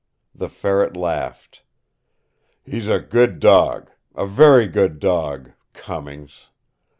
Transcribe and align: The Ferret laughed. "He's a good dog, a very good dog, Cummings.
The 0.33 0.49
Ferret 0.49 0.97
laughed. 0.97 1.61
"He's 2.63 2.87
a 2.87 2.99
good 2.99 3.39
dog, 3.39 3.91
a 4.15 4.25
very 4.25 4.65
good 4.65 4.97
dog, 4.97 5.51
Cummings. 5.73 6.47